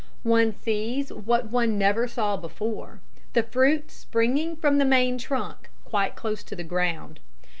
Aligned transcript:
One 0.23 0.51
sees 0.55 1.13
what 1.13 1.51
one 1.51 1.77
never 1.77 2.07
saw 2.07 2.35
before, 2.35 3.01
the 3.33 3.43
fruit 3.43 3.91
springing 3.91 4.55
from 4.55 4.79
the 4.79 4.83
main 4.83 5.19
trunk, 5.19 5.69
quite 5.85 6.15
close 6.15 6.41
to 6.45 6.55
the 6.55 6.63
ground. 6.63 7.19